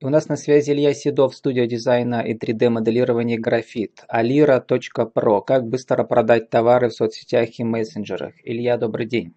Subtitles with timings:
[0.00, 5.42] И у нас на связи Илья Седов, студия дизайна и 3D-моделирования Графит, alira.pro.
[5.44, 8.32] Как быстро продать товары в соцсетях и мессенджерах.
[8.42, 9.34] Илья, добрый день.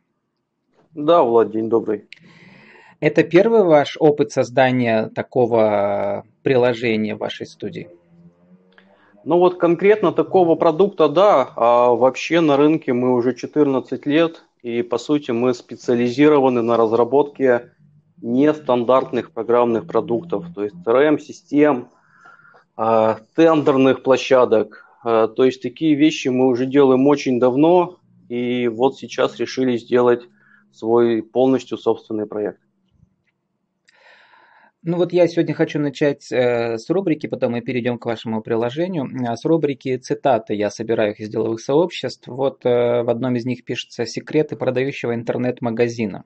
[0.93, 2.07] Да, Влад, день добрый.
[3.01, 7.89] Это первый ваш опыт создания такого приложения в вашей студии?
[9.25, 14.81] Ну вот конкретно такого продукта, да, а вообще на рынке мы уже 14 лет, и
[14.81, 17.73] по сути мы специализированы на разработке
[18.23, 21.89] нестандартных программных продуктов, то есть CRM-систем,
[22.75, 24.85] а, тендерных площадок.
[25.03, 27.99] А, то есть такие вещи мы уже делаем очень давно,
[28.29, 30.23] и вот сейчас решили сделать
[30.71, 32.59] свой полностью собственный проект.
[34.85, 39.09] Ну вот я сегодня хочу начать э, с рубрики, потом мы перейдем к вашему приложению.
[39.27, 40.55] А, с рубрики цитаты.
[40.55, 42.27] Я собираю их из деловых сообществ.
[42.27, 46.23] Вот э, в одном из них пишется «Секреты продающего интернет-магазина».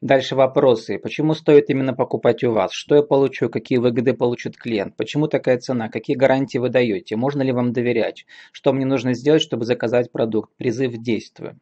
[0.00, 0.98] Дальше вопросы.
[0.98, 2.72] Почему стоит именно покупать у вас?
[2.72, 3.48] Что я получу?
[3.48, 4.96] Какие выгоды получит клиент?
[4.96, 5.88] Почему такая цена?
[5.88, 7.16] Какие гарантии вы даете?
[7.16, 8.26] Можно ли вам доверять?
[8.52, 10.50] Что мне нужно сделать, чтобы заказать продукт?
[10.56, 11.56] Призыв действия.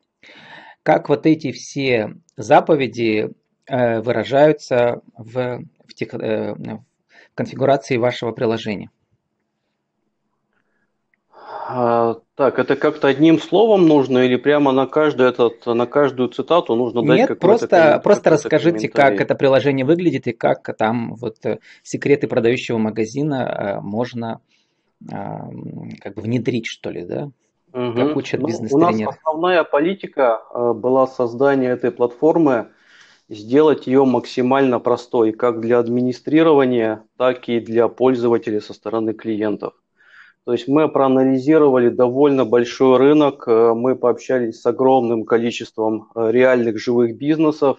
[0.83, 3.31] Как вот эти все заповеди
[3.67, 6.85] э, выражаются в, в, тех, э, в
[7.35, 8.91] конфигурации вашего приложения?
[11.67, 16.75] А, так, это как-то одним словом нужно или прямо на каждую, этот, на каждую цитату
[16.75, 21.61] нужно дать Нет, просто, просто расскажите, как это приложение выглядит и как там вот э,
[21.83, 24.41] секреты продающего магазина э, можно
[25.11, 25.49] а,
[26.01, 27.31] как бы внедрить, что ли, да?
[27.73, 27.95] Угу.
[27.95, 32.69] Как учат ну, бизнес У нас основная политика э, была создание этой платформы,
[33.31, 39.73] сделать ее максимально простой, как для администрирования, так и для пользователей со стороны клиентов.
[40.45, 46.79] То есть мы проанализировали довольно большой рынок, э, мы пообщались с огромным количеством э, реальных
[46.79, 47.79] живых бизнесов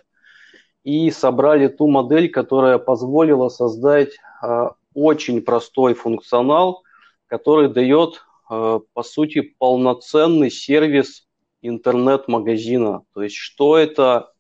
[0.84, 6.84] и собрали ту модель, которая позволила создать э, очень простой функционал,
[7.28, 11.28] который дает, по сути, полноценный сервис
[11.62, 13.02] интернет-магазина.
[13.14, 14.32] То есть что это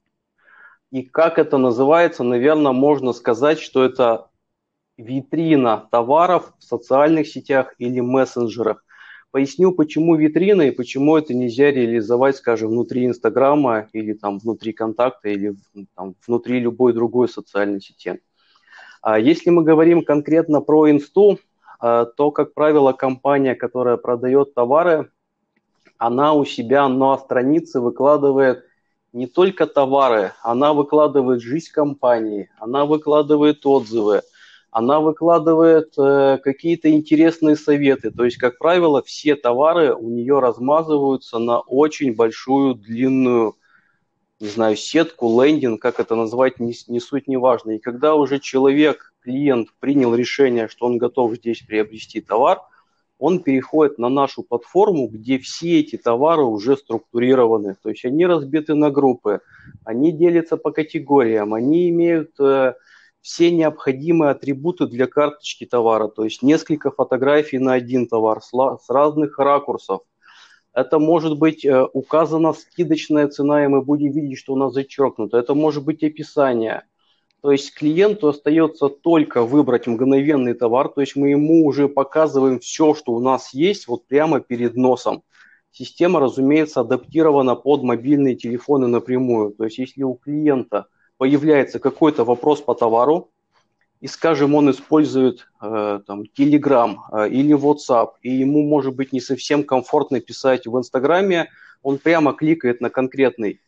[0.91, 4.29] и как это называется, наверное, можно сказать, что это
[4.97, 8.83] витрина товаров в социальных сетях или мессенджерах.
[9.31, 15.27] Поясню, почему витрина и почему это нельзя реализовать, скажем, внутри Инстаграма или там внутри Контакта
[15.27, 15.55] или
[15.95, 18.21] там, внутри любой другой социальной сети.
[19.01, 21.39] А если мы говорим конкретно про Инсту,
[21.79, 25.11] а, то, как правило, компания, которая продает товары,
[25.97, 28.63] она у себя на странице выкладывает
[29.11, 34.21] не только товары, она выкладывает жизнь компании, она выкладывает отзывы–
[34.75, 38.11] она выкладывает э, какие-то интересные советы.
[38.11, 43.55] То есть, как правило, все товары у нее размазываются на очень большую, длинную,
[44.41, 47.71] не знаю, сетку, лендинг, как это назвать, не, не суть не важно.
[47.71, 52.59] И когда уже человек, клиент принял решение, что он готов здесь приобрести товар,
[53.17, 57.77] он переходит на нашу платформу, где все эти товары уже структурированы.
[57.81, 59.39] То есть они разбиты на группы,
[59.85, 62.73] они делятся по категориям, они имеют э,
[63.25, 69.39] все необходимые атрибуты для карточки товара, то есть несколько фотографий на один товар с разных
[69.39, 70.01] ракурсов.
[70.73, 75.39] Это может быть э, указана скидочная цена, и мы будем видеть, что у нас зачеркнуто.
[75.39, 76.83] Это может быть описание.
[77.41, 82.93] То есть клиенту остается только выбрать мгновенный товар, то есть мы ему уже показываем все,
[82.93, 85.23] что у нас есть, вот прямо перед носом.
[85.71, 89.49] Система, разумеется, адаптирована под мобильные телефоны напрямую.
[89.53, 90.85] То есть если у клиента–
[91.17, 93.29] появляется какой-то вопрос по товару,
[94.01, 99.21] и, скажем, он использует э, там, Telegram э, или WhatsApp, и ему, может быть, не
[99.21, 101.49] совсем комфортно писать в Инстаграме,
[101.81, 103.61] он прямо кликает на, конкретный,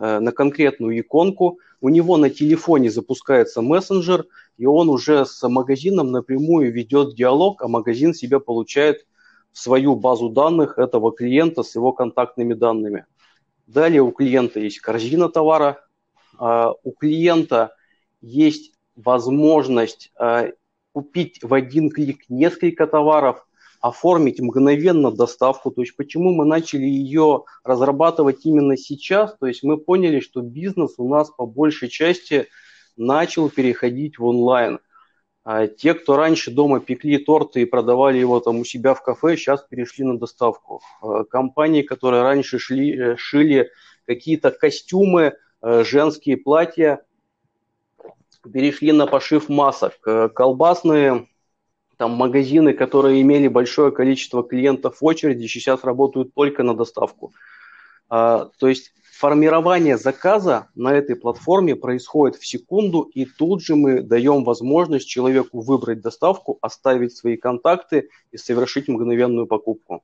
[0.00, 4.24] э, на конкретную иконку, у него на телефоне запускается мессенджер,
[4.56, 9.06] и он уже с магазином напрямую ведет диалог, а магазин себя получает
[9.52, 13.04] в свою базу данных этого клиента с его контактными данными.
[13.66, 15.83] Далее у клиента есть корзина товара,
[16.38, 17.74] у клиента
[18.20, 20.48] есть возможность а,
[20.92, 23.46] купить в один клик несколько товаров,
[23.80, 25.70] оформить мгновенно доставку.
[25.70, 29.36] То есть почему мы начали ее разрабатывать именно сейчас?
[29.38, 32.48] То есть мы поняли, что бизнес у нас по большей части
[32.96, 34.78] начал переходить в онлайн.
[35.46, 39.36] А те, кто раньше дома пекли торты и продавали его там у себя в кафе,
[39.36, 40.80] сейчас перешли на доставку.
[41.28, 43.70] Компании, которые раньше шли, э, шили
[44.06, 47.02] какие-то костюмы, Э, женские платья
[48.52, 49.94] перешли на пошив масок.
[50.06, 51.28] Э, колбасные
[51.96, 57.32] там магазины, которые имели большое количество клиентов в очереди, сейчас работают только на доставку.
[58.08, 64.42] То есть формирование заказа на этой платформе происходит в секунду, и тут же мы даем
[64.42, 70.02] возможность человеку выбрать доставку, оставить свои контакты и совершить мгновенную покупку.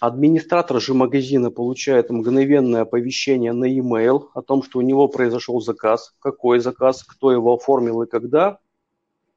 [0.00, 6.14] Администратор же магазина получает мгновенное оповещение на e-mail о том, что у него произошел заказ,
[6.18, 8.58] какой заказ, кто его оформил и когда.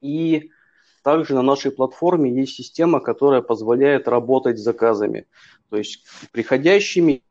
[0.00, 0.50] И
[1.02, 5.26] также на нашей платформе есть система, которая позволяет работать с заказами.
[5.70, 7.22] То есть приходящими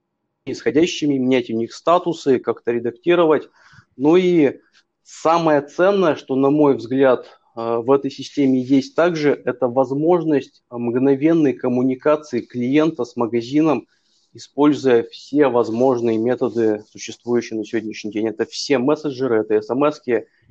[0.52, 3.50] исходящими, менять у них статусы, как-то редактировать.
[3.96, 4.60] Ну и
[5.04, 12.42] самое ценное, что, на мой взгляд, в этой системе есть также, это возможность мгновенной коммуникации
[12.42, 13.88] клиента с магазином,
[14.34, 18.28] используя все возможные методы, существующие на сегодняшний день.
[18.28, 20.00] Это все мессенджеры, это смс,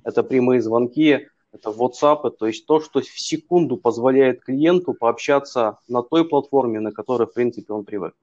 [0.02, 6.02] это прямые звонки, это WhatsApp, то есть то, что в секунду позволяет клиенту пообщаться на
[6.02, 8.14] той платформе, на которой, в принципе, он привык.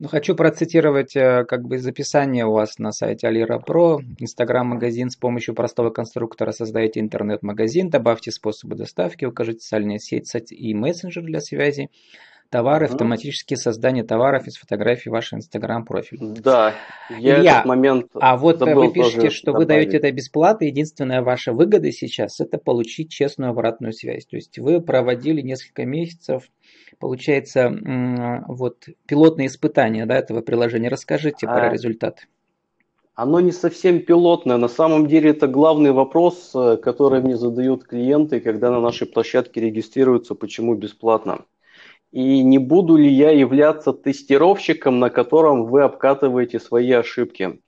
[0.00, 3.98] Ну, хочу процитировать э, как бы из описания у вас на сайте Alira Pro.
[4.20, 11.24] Инстаграм-магазин с помощью простого конструктора создаете интернет-магазин, добавьте способы доставки, укажите социальные сеть и мессенджер
[11.24, 11.90] для связи
[12.50, 16.18] товары, автоматические создание товаров из фотографий ваш Инстаграм профиль.
[16.20, 16.74] Да,
[17.10, 18.06] я Илья, этот момент.
[18.14, 19.66] А вот вы пишете, что добавить.
[19.66, 20.64] вы даете это бесплатно.
[20.64, 24.26] Единственная ваша выгода сейчас это получить честную обратную связь.
[24.26, 26.44] То есть вы проводили несколько месяцев,
[26.98, 27.72] получается,
[28.48, 30.88] вот пилотные испытания да, этого приложения.
[30.88, 31.54] Расскажите а...
[31.54, 32.24] про результаты.
[33.14, 34.58] Оно не совсем пилотное.
[34.58, 39.60] На самом деле это главный вопрос, э, который мне задают клиенты, когда на нашей площадке
[39.60, 41.44] регистрируются, почему бесплатно.
[42.12, 47.60] И не буду ли я являться тестировщиком, на котором вы обкатываете свои ошибки?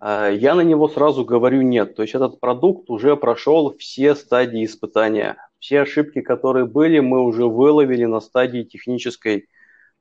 [0.00, 1.94] А, я на него сразу говорю нет.
[1.94, 5.36] То есть этот продукт уже прошел все стадии испытания.
[5.60, 9.48] Все ошибки, которые были, мы уже выловили на стадии технической,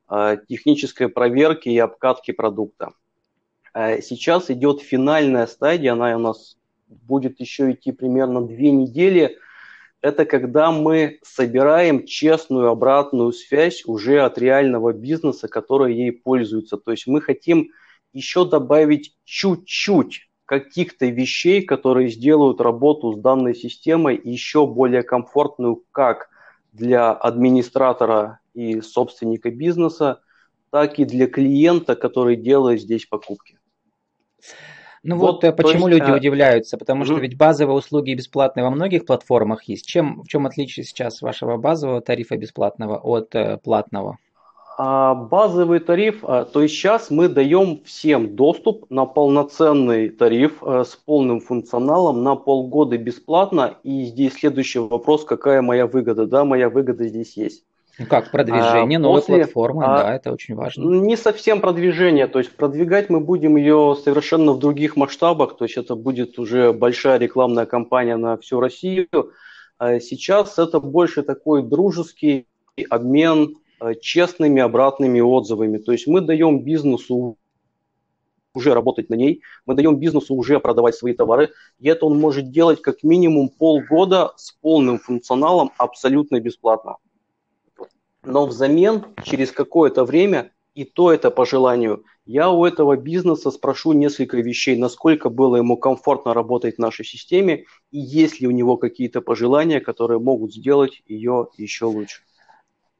[0.07, 2.93] а, технической проверки и обкатки продукта.
[3.73, 6.57] А, сейчас идет финальная стадия, она у нас
[6.87, 9.37] будет еще идти примерно две недели–
[10.01, 16.77] это когда мы собираем честную обратную связь уже от реального бизнеса, который ей пользуется.
[16.77, 17.69] То есть мы хотим
[18.13, 26.29] еще добавить чуть-чуть каких-то вещей, которые сделают работу с данной системой еще более комфортную как
[26.73, 30.21] для администратора и собственника бизнеса,
[30.71, 33.59] так и для клиента, который делает здесь покупки.
[35.03, 36.15] Ну вот, вот э, почему есть, люди а...
[36.15, 39.85] удивляются, потому что ведь базовые услуги бесплатные во многих платформах есть.
[39.85, 44.17] Чем, в чем отличие сейчас вашего базового тарифа бесплатного от э, платного?
[44.81, 50.85] А, базовый тариф, а, то есть сейчас мы даем всем доступ на полноценный тариф а,
[50.85, 53.75] с полным функционалом на полгода бесплатно.
[53.83, 56.27] И здесь следующий вопрос, какая моя выгода?
[56.27, 57.65] Да, моя выгода здесь есть.
[57.99, 60.89] Ну как, продвижение а, новой после, платформы, а, да, это очень важно.
[60.89, 65.75] Не совсем продвижение, то есть продвигать мы будем ее совершенно в других масштабах, то есть
[65.75, 69.09] это будет уже большая рекламная кампания на всю Россию.
[69.77, 72.47] А сейчас это больше такой дружеский
[72.89, 73.57] обмен
[74.01, 77.37] честными обратными отзывами, то есть мы даем бизнесу
[78.53, 82.51] уже работать на ней, мы даем бизнесу уже продавать свои товары, и это он может
[82.51, 86.97] делать как минимум полгода с полным функционалом абсолютно бесплатно
[88.23, 93.93] но взамен через какое-то время, и то это по желанию, я у этого бизнеса спрошу
[93.93, 98.77] несколько вещей, насколько было ему комфортно работать в нашей системе, и есть ли у него
[98.77, 102.21] какие-то пожелания, которые могут сделать ее еще лучше.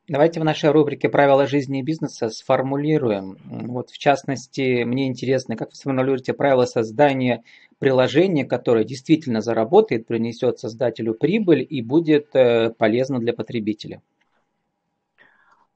[0.10, 3.38] Давайте в нашей рубрике «Правила жизни и бизнеса» сформулируем.
[3.46, 7.44] Вот в частности, мне интересно, как вы сформулируете правила создания
[7.78, 14.02] приложения, которое действительно заработает, принесет создателю прибыль и будет э, полезно для потребителя.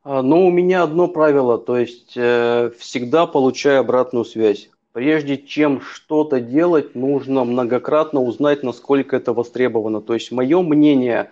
[0.03, 4.71] А, ну, у меня одно правило, то есть э, всегда получаю обратную связь.
[4.93, 10.01] Прежде чем что-то делать, нужно многократно узнать, насколько это востребовано.
[10.01, 11.29] То есть мое мнение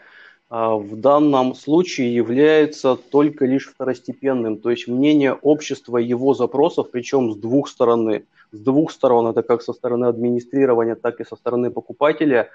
[0.51, 4.57] в данном случае является только лишь второстепенным.
[4.57, 8.23] То есть мнение общества, его запросов, причем с двух сторон.
[8.51, 12.49] С двух сторон, это как со стороны администрирования, так и со стороны покупателя,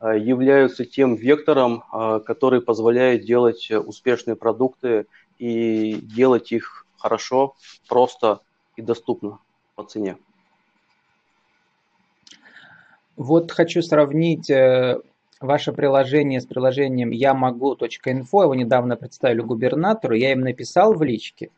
[0.00, 5.04] э, являются тем вектором, э, который позволяет делать успешные продукты
[5.38, 7.54] и делать их хорошо,
[7.86, 8.40] просто
[8.76, 9.40] и доступно
[9.74, 10.16] по цене.
[13.16, 15.02] Вот хочу сравнить э,
[15.42, 18.42] ваше приложение с приложением я могу.инфо.
[18.42, 20.14] Его недавно представили губернатору.
[20.14, 21.50] Я им написал в личке.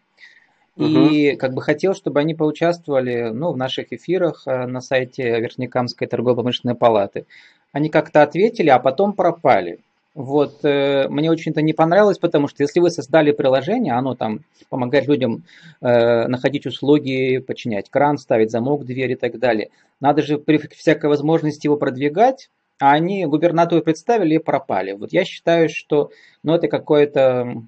[0.76, 1.38] И угу.
[1.38, 6.74] как бы хотел, чтобы они поучаствовали ну, в наших эфирах э, на сайте Верхнекамской торгово-промышленной
[6.74, 7.26] палаты.
[7.70, 9.78] Они как-то ответили, а потом пропали.
[10.14, 14.40] Вот, э, мне очень это не понравилось, потому что если вы создали приложение, оно там
[14.68, 15.42] помогает людям
[15.80, 19.70] э, находить услуги, починять кран, ставить замок, дверь и так далее.
[20.00, 22.48] Надо же при всякой возможности его продвигать,
[22.80, 24.92] а они губернатору представили и пропали.
[24.92, 26.10] Вот я считаю, что
[26.42, 27.62] ну, это какой-то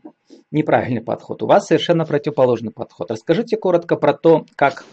[0.50, 1.42] неправильный подход.
[1.42, 3.10] У вас совершенно противоположный подход.
[3.10, 4.84] Расскажите коротко про то, как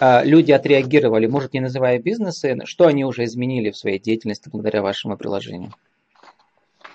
[0.00, 4.82] э, люди отреагировали, может не называя бизнесы, что они уже изменили в своей деятельности благодаря
[4.82, 5.72] вашему приложению.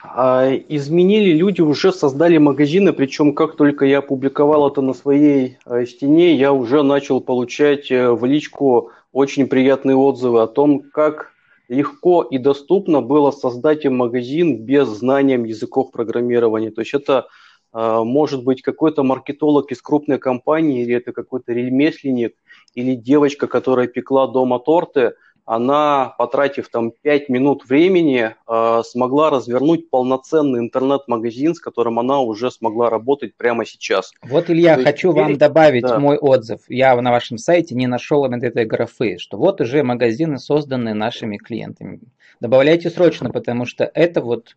[0.02, 5.86] А, изменили люди, уже создали магазины, причем как только я опубликовал это на своей э,
[5.86, 11.34] стене, я уже начал получать э, в личку очень приятные отзывы о том, как
[11.70, 16.72] легко и доступно было создать им магазин без знания языков программирования.
[16.72, 17.28] То есть это
[17.74, 22.36] э, может быть какой-то маркетолог из крупной компании, или это какой-то ремесленник,
[22.74, 25.14] или девочка, которая пекла дома торты–
[25.50, 32.52] она, потратив там 5 минут времени, э, смогла развернуть полноценный интернет-магазин, с которым она уже
[32.52, 34.14] смогла работать прямо сейчас.
[34.22, 35.24] Вот, Илья, То хочу теперь...
[35.24, 35.98] вам добавить да.
[35.98, 36.62] мой отзыв.
[36.68, 41.38] Я на вашем сайте не нашел именно этой графы, что вот уже магазины созданы нашими
[41.38, 42.00] клиентами.
[42.40, 44.56] Добавляйте срочно, потому что это вот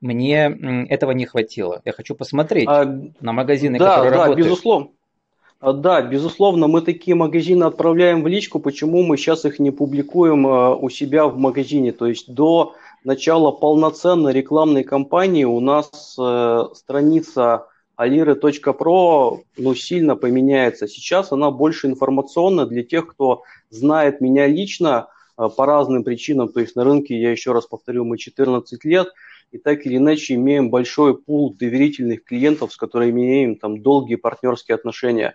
[0.00, 1.82] мне этого не хватило.
[1.84, 2.84] Я хочу посмотреть а,
[3.20, 4.38] на магазины, да, которые да, работают.
[4.38, 4.88] Да, безусловно.
[5.62, 8.58] А, да, безусловно, мы такие магазины отправляем в личку.
[8.58, 11.92] Почему мы сейчас их не публикуем а, у себя в магазине?
[11.92, 20.88] То есть до начала полноценной рекламной кампании у нас э, страница alire.pro ну, сильно поменяется.
[20.88, 26.48] Сейчас она больше информационная для тех, кто знает меня лично э, по разным причинам.
[26.48, 29.06] То есть на рынке, я еще раз повторю, мы 14 лет–
[29.52, 34.74] и так или иначе имеем большой пул доверительных клиентов, с которыми имеем там долгие партнерские
[34.74, 35.34] отношения.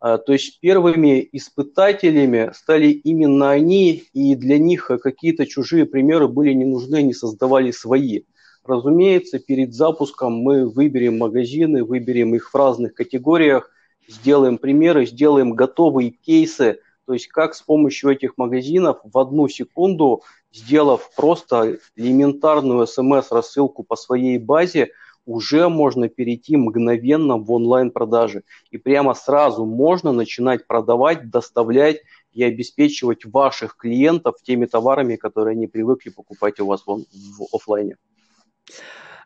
[0.00, 6.52] А, то есть первыми испытателями стали именно они, и для них какие-то чужие примеры были
[6.52, 8.24] не нужны, они создавали свои.
[8.64, 13.70] Разумеется, перед запуском мы выберем магазины, выберем их в разных категориях,
[14.08, 20.22] сделаем примеры, сделаем готовые кейсы, то есть как с помощью этих магазинов в одну секунду
[20.54, 24.90] сделав просто элементарную смс-рассылку по своей базе,
[25.26, 28.44] уже можно перейти мгновенно в онлайн-продажи.
[28.70, 35.66] И прямо сразу можно начинать продавать, доставлять и обеспечивать ваших клиентов теми товарами, которые они
[35.66, 37.96] привыкли покупать у вас в, в офлайне.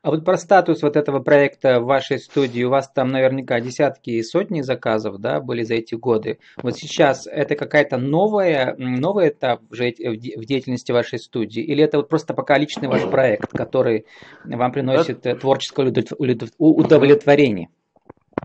[0.02, 4.10] А вот про статус вот этого проекта в вашей студии, у вас там наверняка десятки
[4.10, 6.38] и сотни заказов, да, были за эти годы.
[6.62, 12.34] Вот сейчас это какая-то новая, новый этап в деятельности вашей студии, или это вот просто
[12.34, 14.06] пока личный ваш проект, который
[14.44, 15.92] вам приносит творческое
[16.58, 17.68] удовлетворение?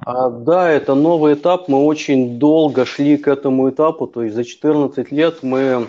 [0.06, 1.68] А, да, это новый этап.
[1.68, 4.08] Мы очень долго шли к этому этапу.
[4.08, 5.88] То есть за 14 лет мы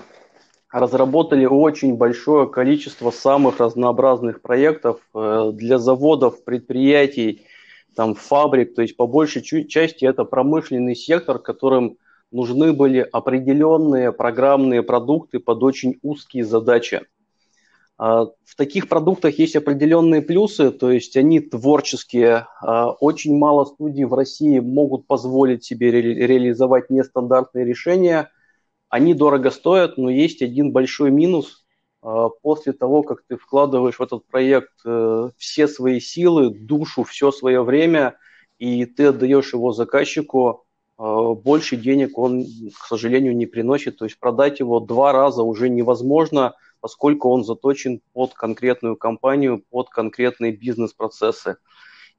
[0.75, 7.47] разработали очень большое количество самых разнообразных проектов э, для заводов, предприятий,
[7.95, 8.75] там, фабрик.
[8.75, 11.97] То есть по большей части это промышленный сектор, которым
[12.33, 17.03] нужны были определенные программные продукты под очень узкие задачи.
[17.97, 22.49] А, в таких продуктах есть определенные плюсы, то есть они творческие.
[22.61, 28.29] А, очень мало студий в России могут позволить себе ре реализовать нестандартные решения–
[28.95, 31.65] они дорого стоят, но есть один большой минус.
[32.01, 37.33] А, после того, как ты вкладываешь в этот проект э, все свои силы, душу, все
[37.33, 38.17] свое время,
[38.61, 40.65] и ты отдаешь его заказчику,
[40.97, 43.99] а, больше денег он, к сожалению, не приносит.
[43.99, 49.89] То есть продать его два раза уже невозможно, поскольку он заточен под конкретную компанию, под
[49.89, 51.57] конкретные бизнес-процессы.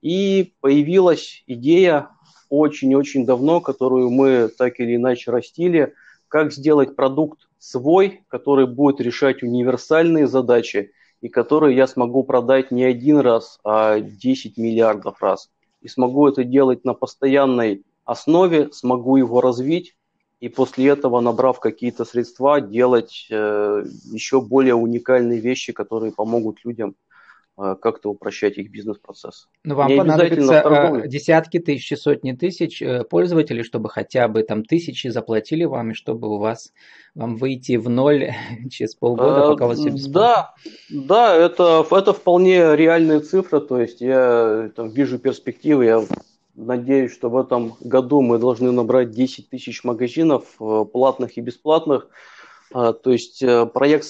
[0.02, 2.10] И появилась идея
[2.50, 5.94] очень-очень давно, которую мы так или иначе растили–
[6.36, 12.84] как сделать продукт свой, который будет решать универсальные задачи и который я смогу продать не
[12.84, 15.50] один раз, а 10 миллиардов раз.
[15.80, 19.96] И смогу это делать на постоянной основе, смогу его развить
[20.42, 26.96] и после этого, набрав какие-то средства, делать э, еще более уникальные вещи, которые помогут людям
[27.56, 29.48] как-то упрощать их бизнес-процесс.
[29.64, 34.44] Но ну, вам Не понадобится э, десятки тысяч, сотни тысяч э, пользователей, чтобы хотя бы
[34.44, 36.74] там тысячи заплатили вам, и чтобы у вас
[37.14, 38.32] вам выйти в ноль
[38.70, 40.14] через полгода, пока у вас все бесплатно.
[40.14, 40.54] Да,
[40.90, 46.04] да, это, это вполне реальная цифра, то есть я там, вижу перспективы, я
[46.56, 50.58] надеюсь, что в этом году мы должны набрать 10 тысяч магазинов,
[50.92, 52.08] платных и бесплатных.
[52.72, 53.44] То есть
[53.74, 54.06] проект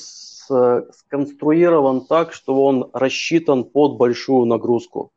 [0.48, 5.12] сконструирован так, что он рассчитан под большую нагрузку.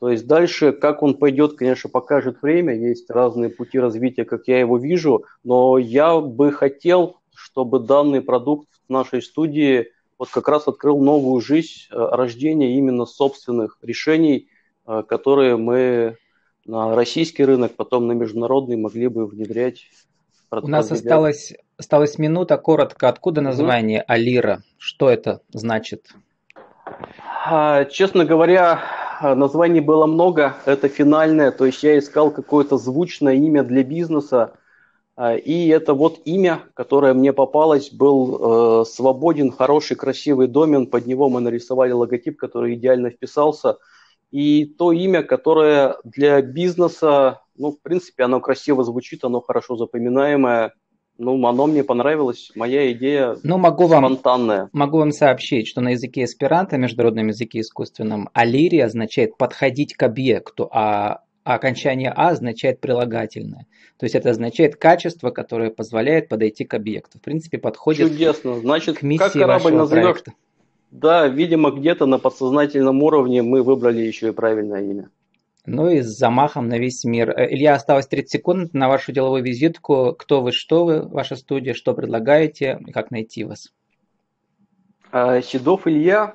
[0.00, 2.74] То есть дальше, как он пойдет, конечно, покажет время.
[2.74, 5.24] Есть разные пути развития, как я его вижу.
[5.44, 11.40] Но я бы хотел, чтобы данный продукт в нашей студии вот как раз открыл новую
[11.40, 14.48] жизнь э, рождения именно собственных решений,
[14.86, 16.16] э, которые мы
[16.66, 19.86] на российский рынок, потом на международный могли бы внедрять.
[20.52, 23.08] У нас осталось, осталась минута, коротко.
[23.08, 24.02] Откуда название.
[24.02, 24.62] Алира?
[24.78, 26.08] Что это значит?
[27.46, 28.80] А, честно говоря,
[29.22, 30.56] названий было много.
[30.64, 34.54] Это финальное, то есть я искал какое-то звучное имя для бизнеса.
[35.14, 40.88] А, и это вот имя, которое мне попалось, был э, свободен, хороший, красивый домен.
[40.88, 43.76] Под него мы нарисовали логотип, который идеально вписался.
[44.32, 50.72] И то имя, которое для бизнеса, ну, в принципе, оно красиво звучит, оно хорошо запоминаемое.
[51.18, 54.60] Ну, оно мне понравилось, моя идея ну, могу спонтанная.
[54.60, 60.02] Вам, могу вам сообщить, что на языке эсперанто, международном языке искусственном, алири означает подходить к
[60.02, 63.66] объекту, а а окончание «а» означает прилагательное.
[63.98, 67.18] То есть это означает качество, которое позволяет подойти к объекту.
[67.18, 68.56] В принципе, подходит Чудесно.
[68.56, 70.04] Значит, к миссии как корабль назовешь?
[70.04, 70.32] Проекта.
[70.90, 75.10] Да, видимо, где-то на подсознательном уровне мы выбрали еще и правильное имя.
[75.72, 77.30] Ну и с замахом на весь мир.
[77.30, 80.16] Э, Илья, осталось 30 секунд на вашу деловую визитку.
[80.18, 83.72] Кто вы, что вы, ваша студия, что предлагаете и как найти вас?
[85.12, 86.34] А, Седов Илья,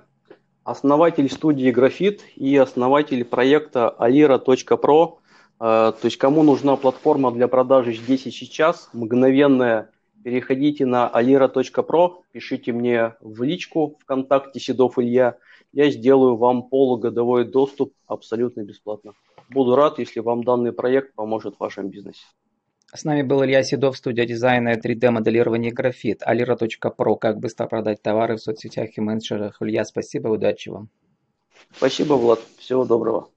[0.63, 5.15] основатель студии Графит и основатель проекта alira.pro.
[5.60, 9.89] Э, то есть кому нужна платформа для продажи здесь и сейчас, мгновенная,
[10.24, 15.36] переходите на alira.pro, пишите мне в личку ВКонтакте Седов Илья,
[15.75, 19.13] я сделаю вам полугодовой доступ абсолютно бесплатно.
[19.50, 22.25] Буду рад, если вам данный проект поможет в вашем бизнесе.
[22.94, 28.41] С нами был Илья Седов, студия дизайна 3D-моделирования графит, alira.pro, как быстро продать товары в
[28.41, 29.58] соцсетях и менеджерах.
[29.62, 30.89] Илья, спасибо, удачи вам.
[31.75, 33.29] Спасибо, Влад, всего доброго.